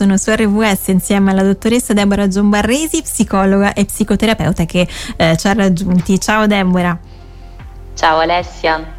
[0.00, 5.52] sono su RWS insieme alla dottoressa Deborah Giombarresi, psicologa e psicoterapeuta che eh, ci ha
[5.52, 6.18] raggiunti.
[6.18, 6.98] Ciao Deborah.
[7.92, 8.96] Ciao Alessia.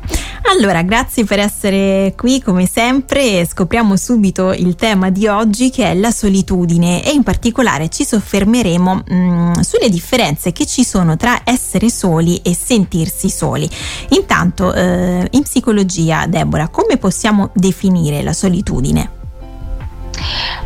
[0.53, 3.43] Allora, grazie per essere qui come sempre.
[3.47, 9.03] Scopriamo subito il tema di oggi che è la solitudine e in particolare ci soffermeremo
[9.03, 13.67] mh, mm, sulle differenze che ci sono tra essere soli e sentirsi soli.
[14.09, 19.20] Intanto, eh, in psicologia, Deborah, come possiamo definire la solitudine?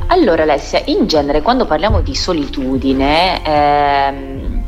[0.07, 4.63] Allora Alessia, in genere quando parliamo di solitudine ehm,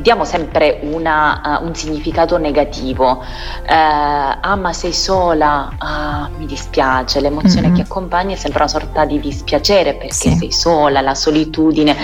[0.00, 3.22] diamo sempre una, uh, un significato negativo.
[3.62, 7.20] Uh, ah, ma sei sola, ah, mi dispiace.
[7.20, 7.76] L'emozione mm-hmm.
[7.76, 10.36] che accompagna è sempre una sorta di dispiacere perché sì.
[10.36, 11.96] sei sola, la solitudine.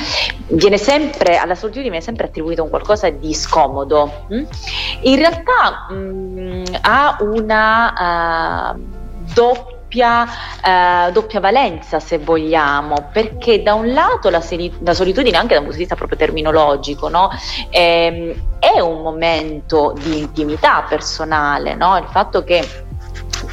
[0.48, 4.24] Viene sempre, alla solitudine viene sempre attribuito un qualcosa di scomodo.
[4.32, 4.44] Mm?
[5.02, 8.80] In realtà mh, mm, ha una uh,
[9.32, 10.26] doppia doppia,
[10.62, 14.42] eh, doppia, valenza, se vogliamo, perché da un lato la,
[14.80, 17.30] la solitudine, anche da un punto di vista proprio terminologico, no?
[17.70, 21.96] eh, è un momento di intimità personale, no?
[21.96, 22.86] il fatto che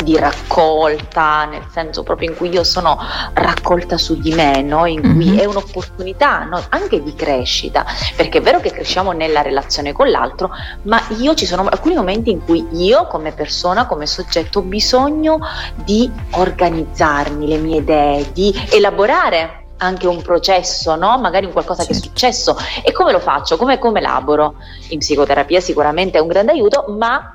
[0.05, 2.97] di raccolta, nel senso proprio in cui io sono
[3.33, 4.85] raccolta su di me, no?
[4.85, 5.39] in cui mm-hmm.
[5.39, 6.63] è un'opportunità no?
[6.69, 7.83] anche di crescita,
[8.15, 10.51] perché è vero che cresciamo nella relazione con l'altro,
[10.83, 15.39] ma io ci sono alcuni momenti in cui io come persona, come soggetto ho bisogno
[15.73, 21.17] di organizzarmi le mie idee, di elaborare anche un processo, no?
[21.17, 21.87] magari un qualcosa sì.
[21.87, 22.55] che è successo.
[22.83, 23.57] E come lo faccio?
[23.57, 24.55] Come, come elaboro?
[24.89, 27.34] In psicoterapia sicuramente è un grande aiuto, ma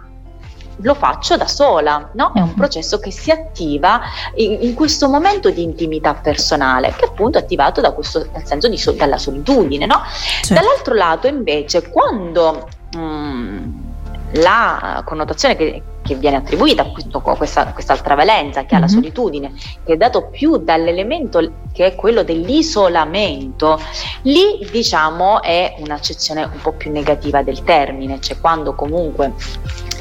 [0.82, 2.32] lo faccio da sola, no?
[2.34, 2.56] È un mm.
[2.56, 4.00] processo che si attiva
[4.34, 8.68] in, in, questo momento di intimità personale, che appunto è attivato da questo, dal senso
[8.68, 10.02] di dalla solitudine, no?
[10.42, 10.54] Certo.
[10.54, 13.70] Dall'altro lato invece quando mh, mm,
[14.34, 18.88] la connotazione che, che viene attribuita a questa, quest'altra valenza che ha mm-hmm.
[18.88, 19.52] la solitudine,
[19.84, 23.80] che è dato più dall'elemento che è quello dell'isolamento,
[24.22, 29.34] lì diciamo è un'accezione un po' più negativa del termine, cioè quando comunque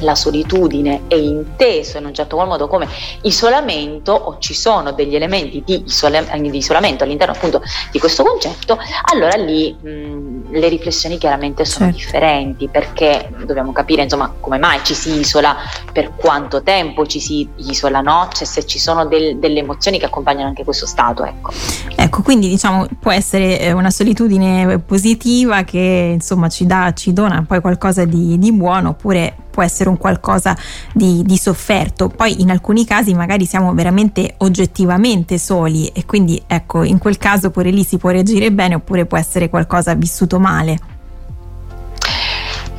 [0.00, 2.88] la solitudine è inteso in un certo qual modo come
[3.22, 8.78] isolamento o ci sono degli elementi di, isola- di isolamento all'interno appunto di questo concetto,
[9.12, 11.98] allora lì mh, le riflessioni chiaramente sono certo.
[11.98, 15.56] differenti perché dobbiamo capire insomma come mai ci si isola,
[15.92, 18.28] per quanto tempo ci si isola, no?
[18.32, 21.52] Cioè se ci sono del, delle emozioni che accompagnano anche questo stato, ecco.
[21.94, 27.44] Ecco, quindi diciamo può essere eh, una solitudine positiva che insomma ci, dà, ci dona
[27.46, 30.56] poi qualcosa di, di buono oppure può essere un qualcosa
[30.92, 32.08] di, di, sofferto.
[32.08, 37.50] Poi in alcuni casi magari siamo veramente oggettivamente soli e quindi ecco, in quel caso
[37.50, 40.99] pure lì si può reagire bene oppure può essere qualcosa vissuto male.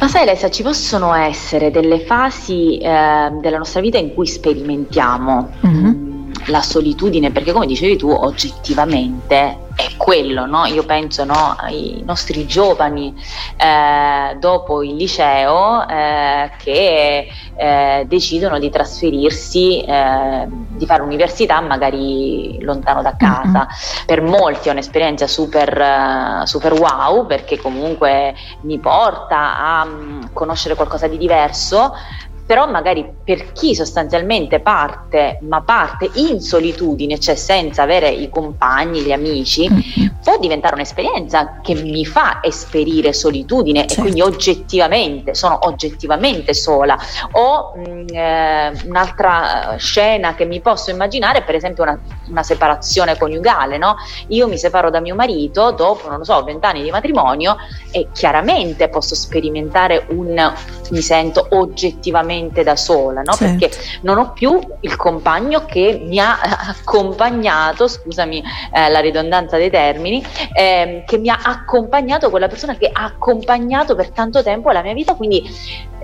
[0.01, 5.51] Ma sai Alessia, ci possono essere delle fasi eh, della nostra vita in cui sperimentiamo.
[5.63, 6.00] Mm-hmm
[6.47, 10.65] la solitudine, perché come dicevi tu, oggettivamente è quello, no?
[10.65, 13.13] Io penso no, ai nostri giovani
[13.57, 22.61] eh, dopo il liceo eh, che eh, decidono di trasferirsi, eh, di fare università magari
[22.61, 23.67] lontano da casa.
[23.67, 24.05] Mm-hmm.
[24.05, 31.07] Per molti è un'esperienza super, super wow perché comunque mi porta a um, conoscere qualcosa
[31.07, 31.93] di diverso,
[32.51, 38.99] però magari per chi sostanzialmente parte, ma parte in solitudine, cioè senza avere i compagni,
[38.99, 40.07] gli amici, mm-hmm.
[40.21, 43.93] può diventare un'esperienza che mi fa esperire solitudine certo.
[43.93, 46.97] e quindi oggettivamente, sono oggettivamente sola.
[47.31, 51.97] O mh, mm, eh, un'altra scena che mi posso immaginare, per esempio una,
[52.27, 53.95] una separazione coniugale, no?
[54.27, 57.55] Io mi separo da mio marito dopo, non lo so, vent'anni di matrimonio
[57.91, 60.53] e chiaramente posso sperimentare un
[60.91, 63.33] mi sento oggettivamente da sola, no?
[63.33, 63.57] certo.
[63.57, 68.43] perché non ho più il compagno che mi ha accompagnato, scusami
[68.73, 73.95] eh, la ridondanza dei termini, eh, che mi ha accompagnato, quella persona che ha accompagnato
[73.95, 75.43] per tanto tempo la mia vita, quindi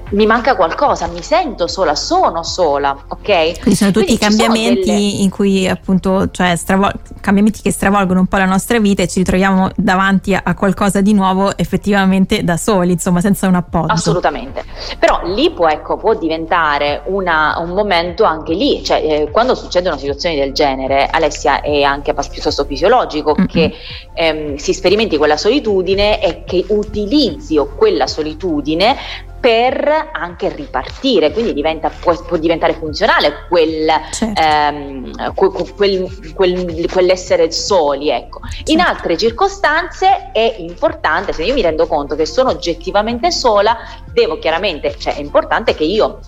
[0.10, 3.60] mi manca qualcosa, mi sento sola, sono sola, ok?
[3.60, 4.98] Quindi sono tutti Quindi cambiamenti delle...
[4.98, 9.20] in cui appunto, cioè stravol- cambiamenti che stravolgono un po' la nostra vita e ci
[9.20, 13.92] ritroviamo davanti a, a, qualcosa di nuovo effettivamente da soli, insomma, senza un appoggio.
[13.92, 14.64] Assolutamente.
[14.98, 19.98] Però lì può, ecco, può diventare una, un momento anche lì, cioè eh, quando succedono
[19.98, 23.48] situazioni del genere, Alessia è anche piuttosto fisiologico mm-hmm.
[23.48, 23.74] che
[24.14, 28.96] ehm, si sperimenti quella solitudine e che utilizzi quella solitudine
[29.40, 34.42] per anche ripartire, quindi diventa, può, può, diventare funzionale quel, certo.
[34.42, 38.10] ehm, quel, quel, quell'essere soli.
[38.10, 38.40] Ecco.
[38.50, 38.72] Certo.
[38.72, 43.78] In altre circostanze è importante, se io mi rendo conto che sono oggettivamente sola,
[44.12, 46.20] devo chiaramente, cioè è importante che io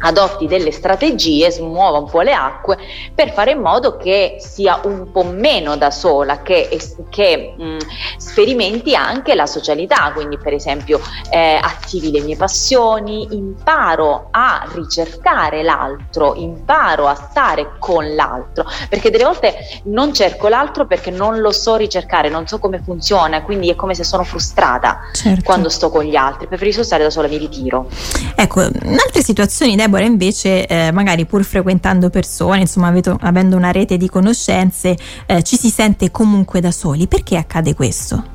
[0.00, 2.78] adotti delle strategie, smuova un po' le acque
[3.14, 6.78] per fare in modo che sia un po' meno da sola, che,
[7.10, 7.76] che mh,
[8.16, 11.00] sperimenti anche la socialità, quindi per esempio
[11.30, 19.10] eh, attivi le mie passioni, imparo a ricercare l'altro, imparo a stare con l'altro, perché
[19.10, 19.54] delle volte
[19.84, 23.94] non cerco l'altro perché non lo so ricercare, non so come funziona, quindi è come
[23.94, 25.42] se sono frustrata certo.
[25.44, 27.88] quando sto con gli altri, preferisco stare da sola, mi ritiro.
[28.36, 33.56] Ecco, in altre situazioni, Deborah, Deborah invece eh, magari pur frequentando persone, insomma avendo, avendo
[33.56, 34.96] una rete di conoscenze,
[35.26, 37.06] eh, ci si sente comunque da soli.
[37.06, 38.32] Perché accade questo?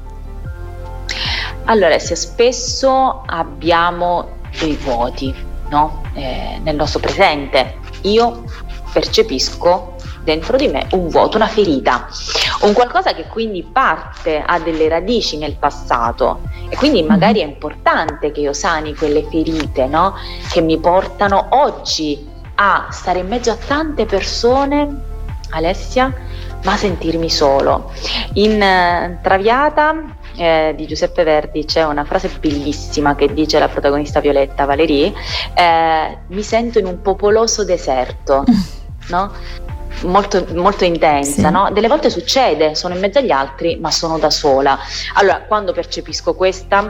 [1.65, 5.33] Allora, se spesso abbiamo dei vuoti
[5.69, 6.03] no?
[6.13, 7.77] eh, nel nostro presente.
[8.01, 8.43] Io
[8.91, 12.07] percepisco dentro di me un vuoto, una ferita,
[12.61, 18.31] un qualcosa che quindi parte, ha delle radici nel passato e quindi magari è importante
[18.31, 20.15] che io sani quelle ferite no?
[20.49, 25.07] che mi portano oggi a stare in mezzo a tante persone,
[25.51, 26.13] Alessia,
[26.63, 27.91] ma sentirmi solo.
[28.33, 34.19] In uh, Traviata eh, di Giuseppe Verdi c'è una frase bellissima che dice la protagonista
[34.19, 35.13] Violetta Valerie,
[35.53, 38.43] eh, mi sento in un popoloso deserto,
[39.09, 39.31] no?
[40.03, 41.51] Molto, molto intensa, sì.
[41.51, 41.69] no?
[41.71, 44.77] Delle volte succede, sono in mezzo agli altri, ma sono da sola.
[45.13, 46.87] Allora, quando percepisco questa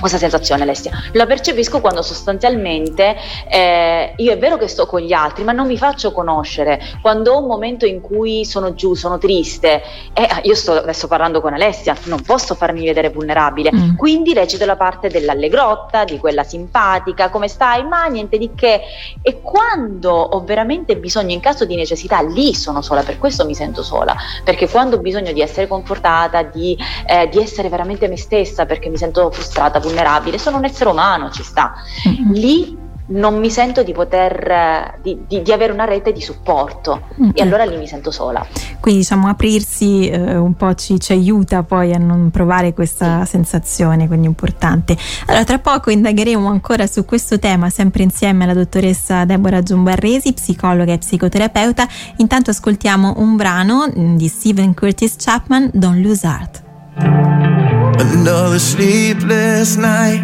[0.00, 0.92] questa sensazione Alessia?
[1.12, 3.16] La percepisco quando sostanzialmente
[3.48, 6.80] eh, io è vero che sto con gli altri, ma non mi faccio conoscere.
[7.00, 9.82] Quando ho un momento in cui sono giù, sono triste,
[10.12, 13.96] eh, io sto adesso parlando con Alessia, non posso farmi vedere vulnerabile, mm.
[13.96, 17.84] quindi recito la parte dell'allegrotta, di quella simpatica, come stai?
[17.84, 18.80] Ma niente di che.
[19.22, 23.54] E quando ho veramente bisogno, in caso di necessità, lì sono sola, per questo mi
[23.54, 24.14] sento sola,
[24.44, 26.76] perché quando ho bisogno di essere confortata, di,
[27.06, 29.93] eh, di essere veramente me stessa, perché mi sento frustrata, vulnerabile,
[30.38, 31.74] sono un essere umano, ci sta.
[32.08, 32.32] Mm-hmm.
[32.32, 37.30] Lì non mi sento di poter di, di, di, avere una rete di supporto mm-hmm.
[37.34, 38.46] e allora lì mi sento sola
[38.80, 43.32] quindi diciamo aprirsi eh, un po' ci, ci, aiuta poi a non provare questa sì.
[43.32, 44.96] sensazione quindi importante
[45.26, 50.92] allora tra poco indagheremo ancora su questo tema sempre insieme alla dottoressa Deborah Giumbarresi psicologa
[50.94, 51.86] e psicoterapeuta
[52.16, 56.63] intanto ascoltiamo un brano mm, di Stephen Curtis Chapman Don't Lose Heart
[56.96, 60.22] Another sleepless night.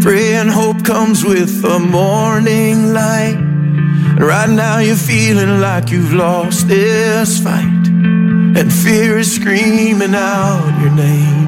[0.00, 3.36] Praying hope comes with the morning light.
[3.36, 7.88] And right now you're feeling like you've lost this fight.
[8.56, 11.44] And fear is screaming out your name.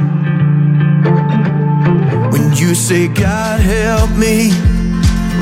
[2.30, 4.50] When you say, God help me,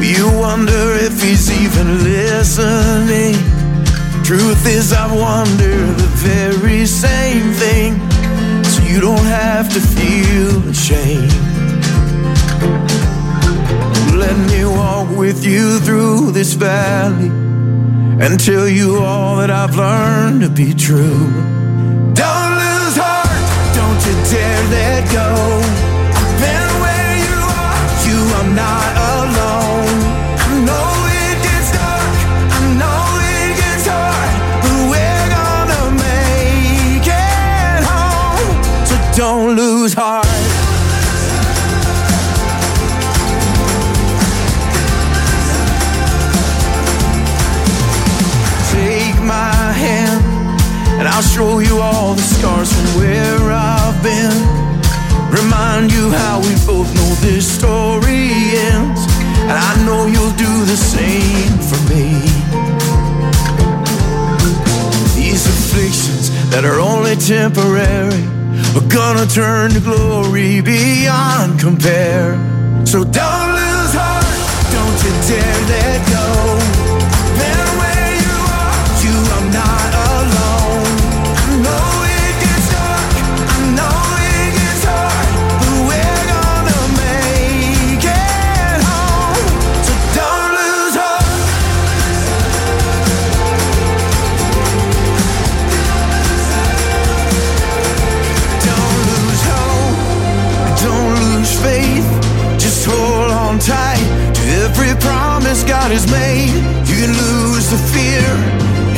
[0.00, 3.34] you wonder if He's even listening.
[4.22, 8.00] Truth is, I wonder the very same thing
[8.94, 11.32] you don't have to feel ashamed.
[14.14, 17.26] Let me walk with you through this valley
[18.24, 21.53] and tell you all that I've learned to be true.
[39.24, 40.26] Don't lose heart.
[48.74, 50.20] Take my hand
[50.98, 54.36] and I'll show you all the scars from where I've been.
[55.40, 58.28] Remind you how we both know this story
[58.72, 59.02] ends.
[59.48, 62.08] And I know you'll do the same for me.
[65.16, 68.33] These afflictions that are only temporary
[68.76, 72.34] are gonna turn to glory beyond compare.
[72.84, 74.26] So don't lose heart,
[74.72, 76.13] don't you dare let go.
[105.94, 106.50] Has made.
[106.88, 108.26] You can lose the fear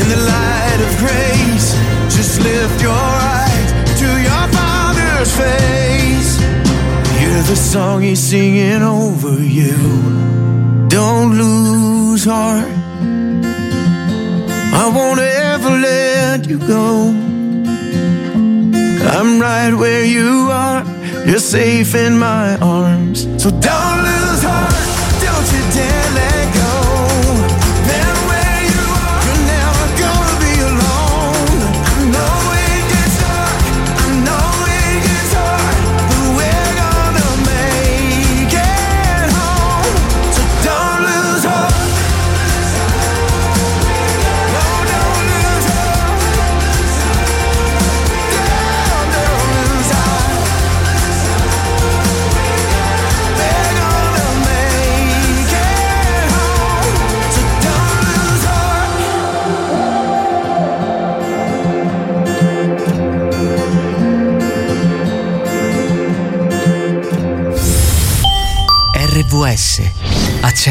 [0.01, 1.69] in the light of grace.
[2.17, 3.05] Just lift your
[3.37, 6.31] eyes to your Father's face.
[7.19, 9.77] Hear the song He's singing over you.
[10.89, 12.73] Don't lose heart.
[14.83, 17.13] I won't ever let you go.
[19.15, 20.83] I'm right where you are.
[21.27, 23.29] You're safe in my arms.
[23.43, 24.06] So don't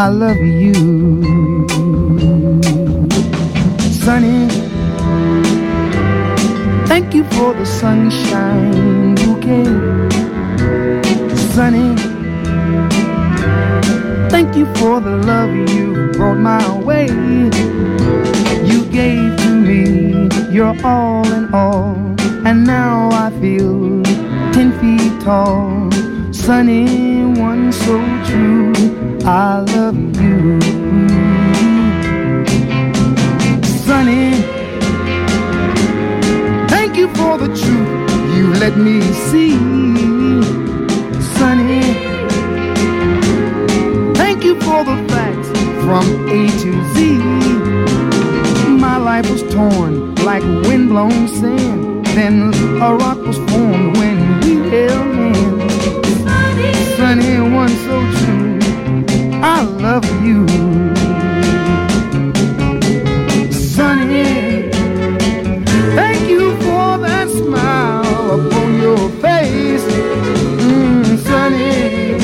[0.00, 0.74] I love you.
[3.90, 4.48] Sunny.
[6.86, 9.64] Thank you for the sunshine bouquet.
[11.52, 11.96] Sunny.
[14.30, 17.08] Thank you for the love you brought my way.
[18.70, 21.96] You gave to me your all in all,
[22.46, 24.04] and now I feel
[24.52, 25.90] ten feet tall.
[26.32, 28.87] Sunny, one so true.
[29.30, 30.58] I love you.
[33.84, 34.40] Sunny,
[36.68, 39.52] thank you for the truth you let me see.
[41.36, 41.82] Sunny,
[44.14, 45.48] thank you for the facts
[45.84, 47.18] from A to Z.
[48.80, 52.06] My life was torn like windblown sand.
[52.16, 55.17] Then a rock was formed when we held
[59.58, 60.46] I love you.
[63.50, 64.70] Sunny,
[65.96, 69.82] thank you for that smile upon your face.
[70.62, 72.20] Mm, sunny,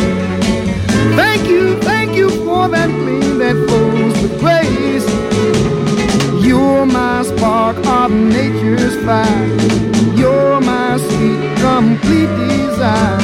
[1.17, 5.09] thank you, thank you for that gleam that flows with grace.
[6.47, 9.49] You're my spark of nature's fire.
[10.15, 13.24] You're my sweet, complete desire.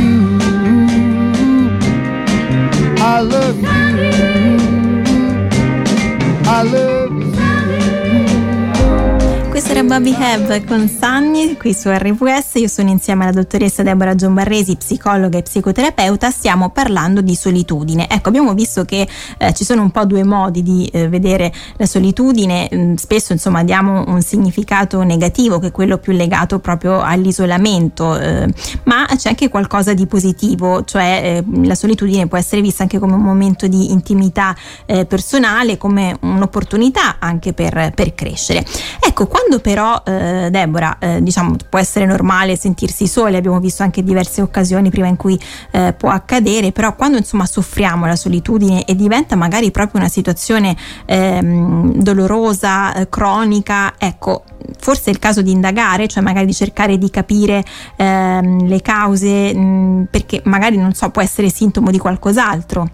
[9.71, 12.55] Era Bobby Have con Sunny qui su RVS.
[12.55, 16.29] Io sono insieme alla dottoressa Deborah Giombarresi, psicologa e psicoterapeuta.
[16.29, 18.09] Stiamo parlando di solitudine.
[18.09, 21.85] Ecco, abbiamo visto che eh, ci sono un po' due modi di eh, vedere la
[21.85, 22.69] solitudine.
[22.75, 28.53] Mm, spesso, insomma, diamo un significato negativo, che è quello più legato proprio all'isolamento, eh,
[28.83, 33.13] ma c'è anche qualcosa di positivo, cioè eh, la solitudine può essere vista anche come
[33.13, 34.53] un momento di intimità
[34.85, 38.65] eh, personale, come un'opportunità anche per, per crescere.
[38.99, 44.03] Ecco, quando però, eh, Deborah, eh, diciamo, può essere normale sentirsi soli, abbiamo visto anche
[44.03, 45.39] diverse occasioni prima in cui
[45.71, 50.75] eh, può accadere, però quando insomma soffriamo la solitudine e diventa magari proprio una situazione
[51.05, 54.43] ehm, dolorosa, eh, cronica, ecco,
[54.77, 57.63] forse è il caso di indagare, cioè magari di cercare di capire
[57.95, 62.89] ehm, le cause, mh, perché magari non so, può essere sintomo di qualcos'altro.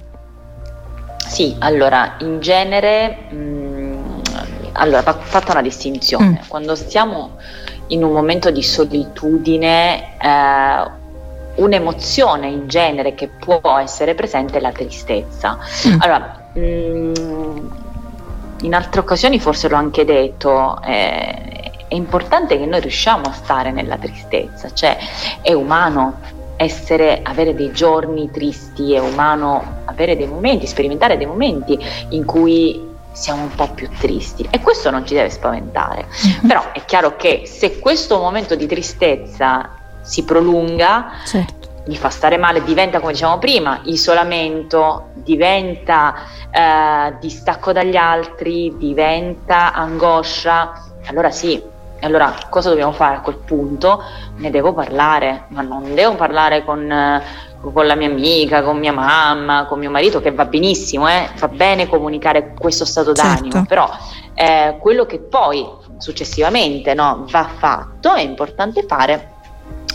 [1.28, 3.67] Sì, allora, in genere, mh,
[4.78, 6.42] allora, va fatta una distinzione.
[6.44, 6.48] Mm.
[6.48, 7.38] Quando stiamo
[7.88, 11.06] in un momento di solitudine, eh,
[11.56, 15.58] un'emozione in genere che può essere presente è la tristezza.
[15.88, 16.00] Mm.
[16.00, 17.86] Allora, mh,
[18.62, 23.72] in altre occasioni forse l'ho anche detto, eh, è importante che noi riusciamo a stare
[23.72, 24.98] nella tristezza, cioè
[25.42, 31.78] è umano essere, avere dei giorni tristi, è umano avere dei momenti, sperimentare dei momenti
[32.10, 32.87] in cui
[33.18, 36.08] siamo un po' più tristi e questo non ci deve spaventare.
[36.48, 39.72] Però è chiaro che se questo momento di tristezza
[40.02, 41.68] si prolunga, Certo.
[41.86, 46.14] gli fa stare male, diventa come dicevamo prima, isolamento, diventa
[46.52, 50.74] eh, distacco dagli altri, diventa angoscia,
[51.08, 51.62] allora sì,
[52.02, 54.04] allora cosa dobbiamo fare a quel punto?
[54.36, 57.24] Ne devo parlare, ma non devo parlare con, eh,
[57.62, 61.30] con la mia amica, con mia mamma, con mio marito, che va benissimo, eh?
[61.38, 63.68] va bene comunicare questo stato d'animo, Certo.
[63.68, 63.90] però
[64.34, 69.32] eh, quello che poi successivamente no, va fatto è importante fare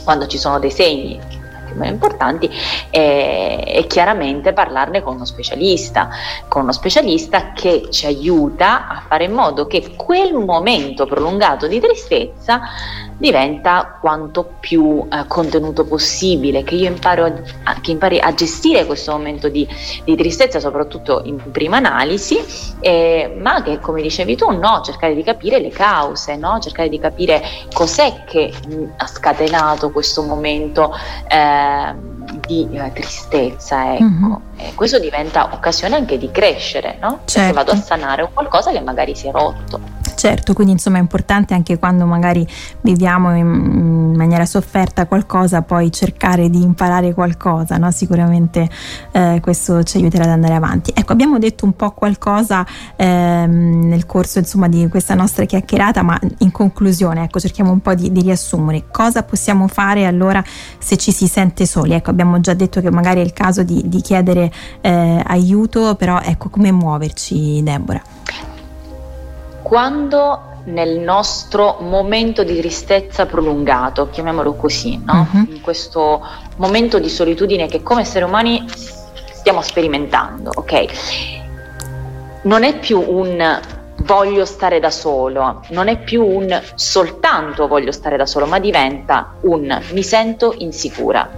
[0.05, 1.41] quando ci sono dei segni
[1.75, 2.51] meno importanti
[2.91, 6.09] e, e, chiaramente parlarne con uno specialista,
[6.49, 11.81] con uno specialista che ci aiuta a fare in modo che quel momento prolungato di
[11.81, 12.61] tristezza
[13.23, 17.25] diventa quanto più eh, contenuto possibile, che io imparo
[17.63, 19.67] a, che impari a gestire questo momento di,
[20.03, 22.37] di tristezza, soprattutto in prima analisi,
[22.81, 26.59] eh, ma che come dicevi tu, no, cercare di capire le cause, no?
[26.59, 27.41] cercare di capire
[27.73, 30.93] cos'è che mh, ha scatenato questo momento.
[31.29, 31.62] Eh,
[32.47, 34.05] di eh, tristezza, ecco.
[34.05, 34.33] Mm-hmm.
[34.57, 37.21] E questo diventa occasione anche di crescere, no?
[37.25, 37.39] Certo.
[37.39, 39.92] Perché vado a sanare qualcosa che magari si è rotto.
[40.23, 42.47] Certo, quindi insomma è importante anche quando magari
[42.83, 47.91] viviamo in maniera sofferta qualcosa, poi cercare di imparare qualcosa, no?
[47.91, 48.71] sicuramente
[49.11, 50.93] eh, questo ci aiuterà ad andare avanti.
[50.95, 52.65] Ecco, abbiamo detto un po' qualcosa
[52.95, 57.95] ehm, nel corso insomma, di questa nostra chiacchierata, ma in conclusione, ecco, cerchiamo un po'
[57.95, 58.85] di, di riassumere.
[58.93, 60.41] Cosa possiamo fare allora
[60.79, 61.95] se ci si sente soli?
[61.95, 64.53] Ecco, abbiamo già detto che magari è il caso di, di chiedere
[64.83, 68.52] eh, aiuto, però ecco, come muoverci, Deborah?
[69.73, 75.27] Quando nel nostro momento di tristezza prolungato, chiamiamolo così, no?
[75.33, 75.47] uh-huh.
[75.49, 76.23] in questo
[76.57, 78.67] momento di solitudine che come esseri umani
[79.33, 80.87] stiamo sperimentando, ok?
[82.43, 83.61] Non è più un
[84.03, 89.37] voglio stare da solo, non è più un soltanto voglio stare da solo, ma diventa
[89.41, 91.31] un mi sento insicura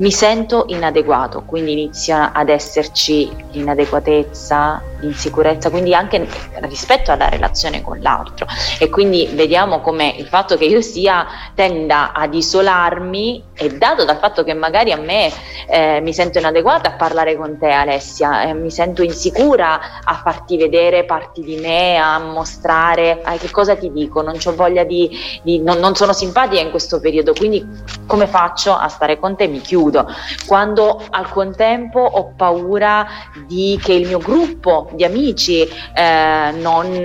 [0.00, 6.26] mi sento inadeguato, quindi inizia ad esserci l'inadeguatezza, l'insicurezza, quindi anche
[6.60, 8.46] rispetto alla relazione con l'altro.
[8.78, 14.16] E quindi vediamo come il fatto che io sia tenda ad isolarmi è dato dal
[14.18, 15.30] fatto che magari a me
[15.68, 20.56] eh, mi sento inadeguata a parlare con te Alessia, eh, mi sento insicura a farti
[20.56, 25.10] vedere parti di me, a mostrare eh, che cosa ti dico, non ho voglia di,
[25.42, 27.66] di non, non sono simpatica in questo periodo, quindi
[28.06, 29.46] come faccio a stare con te?
[29.46, 30.08] Mi chiudo chiudo,
[30.46, 33.06] quando al contempo ho paura
[33.46, 37.00] di, che il mio gruppo di amici eh, non,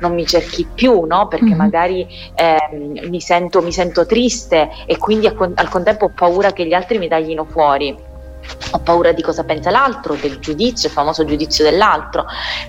[0.00, 1.28] non, mi cerchi più, no?
[1.28, 1.56] perché mm-hmm.
[1.56, 2.56] magari eh,
[3.08, 6.98] mi, sento, mi, sento, triste e quindi al, al contempo ho paura che gli altri
[6.98, 8.06] mi taglino fuori
[8.72, 12.26] ho paura di cosa pensa l'altro, del giudizio, il famoso giudizio dell'altro,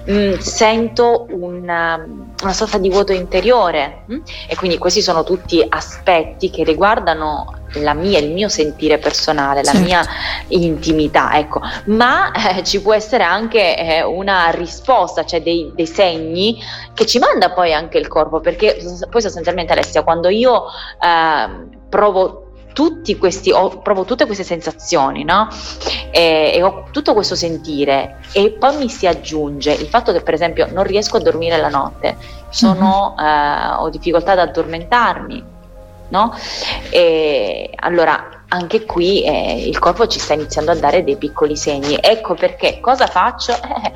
[0.09, 2.05] mm, sento una,
[2.41, 4.19] una, sorta di vuoto interiore mm?
[4.47, 9.71] e quindi questi sono tutti aspetti che riguardano la mia, il mio sentire personale, la
[9.71, 9.85] certo.
[9.85, 10.05] mia
[10.47, 16.59] intimità, ecco, ma eh, ci può essere anche eh, una risposta, cioè dei, dei, segni
[16.93, 18.77] che ci manda poi anche il corpo, perché
[19.09, 20.63] poi sostanzialmente Alessia, quando io
[20.99, 22.48] eh, provo
[22.79, 25.49] tutti questi, ho, provo tutte queste sensazioni, no?
[26.11, 30.33] E, e, ho tutto questo sentire e poi mi si aggiunge il fatto che per
[30.33, 32.15] esempio non riesco a dormire la notte,
[32.47, 33.27] sono, mm-hmm.
[33.27, 35.43] eh, ho difficoltà ad addormentarmi,
[36.07, 36.33] no?
[36.89, 41.97] E allora anche qui eh, il corpo ci sta iniziando a dare dei piccoli segni.
[41.99, 43.51] Ecco perché cosa faccio?
[43.51, 43.91] Eh,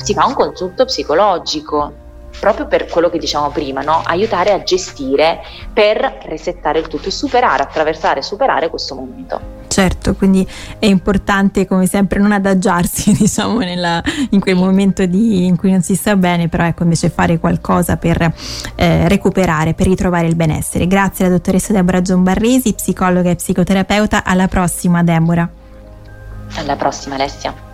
[0.02, 2.06] si fa un consulto psicologico
[2.38, 4.02] proprio per quello che diciamo prima, no?
[4.04, 5.40] aiutare a gestire
[5.72, 9.56] per resettare il tutto e superare, attraversare superare questo momento.
[9.68, 10.46] Certo, quindi
[10.78, 15.82] è importante come sempre non adagiarsi diciamo nella, in quel momento di, in cui non
[15.82, 18.32] si sta bene, però ecco invece fare qualcosa per
[18.74, 20.86] eh, recuperare, per ritrovare il benessere.
[20.86, 25.48] Grazie alla dottoressa Deborah Giombarresi, psicologa e psicoterapeuta, alla prossima Deborah.
[26.56, 27.67] Alla prossima Alessia.